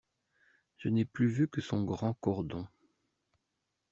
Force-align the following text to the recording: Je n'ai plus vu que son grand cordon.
Je 0.79 0.89
n'ai 0.89 1.05
plus 1.05 1.27
vu 1.27 1.47
que 1.47 1.61
son 1.61 1.83
grand 1.83 2.15
cordon. 2.15 2.65